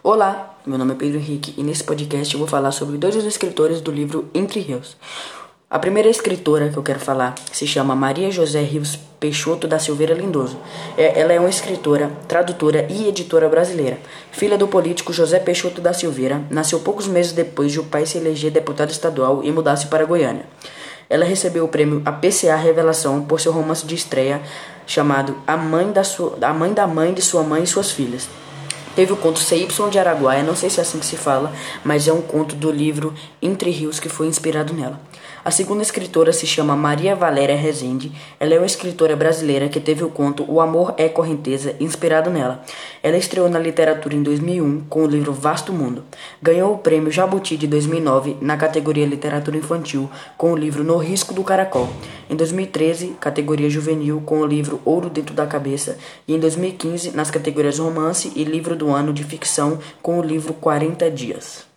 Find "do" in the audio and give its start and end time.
3.80-3.90, 14.56-14.68, 32.56-32.68, 51.34-51.44, 58.76-58.90